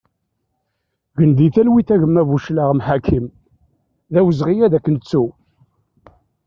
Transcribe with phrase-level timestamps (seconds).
[1.17, 3.25] Gen di talwit a gma Buclaɣem Ḥakim,
[4.11, 5.25] d awezɣi ad k-nettu!